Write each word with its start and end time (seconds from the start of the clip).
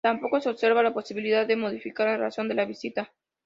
Tampoco 0.03 0.41
se 0.41 0.49
observa 0.49 0.81
la 0.81 0.95
posibilidad 0.95 1.45
de 1.45 1.55
modificar 1.55 2.07
la 2.07 2.17
razón 2.17 2.47
de 2.47 2.55
la 2.55 2.65
visita. 2.65 3.13